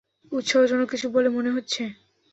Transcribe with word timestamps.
উৎসাহজনক 0.31 0.87
কিছু 0.89 1.07
বলে 1.09 1.29
মনে 1.29 1.49
হচ্ছে। 1.49 1.81